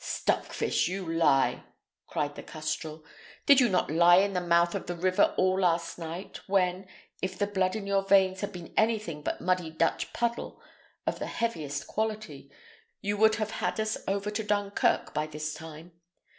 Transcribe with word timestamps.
"Stockfish, 0.03 0.87
you 0.87 1.05
lie!" 1.05 1.61
cried 2.07 2.33
the 2.33 2.41
custrel. 2.41 3.05
"Did 3.45 3.59
you 3.61 3.69
not 3.69 3.91
lie 3.91 4.15
in 4.15 4.33
the 4.33 4.41
mouth 4.41 4.73
of 4.73 4.87
the 4.87 4.95
river 4.95 5.35
all 5.37 5.59
last 5.59 5.99
night, 5.99 6.39
when, 6.47 6.87
if 7.21 7.37
the 7.37 7.45
blood 7.45 7.75
in 7.75 7.85
your 7.85 8.01
veins 8.01 8.41
had 8.41 8.51
been 8.51 8.73
anything 8.75 9.21
but 9.21 9.41
muddy 9.41 9.69
Dutch 9.69 10.11
puddle, 10.11 10.59
of 11.05 11.19
the 11.19 11.27
heaviest 11.27 11.85
quality, 11.85 12.49
you 13.01 13.15
would 13.17 13.35
have 13.35 13.51
had 13.51 13.79
us 13.79 13.95
over 14.07 14.31
to 14.31 14.43
Dunkirk 14.43 15.13
by 15.13 15.27
this 15.27 15.53
time? 15.53 15.91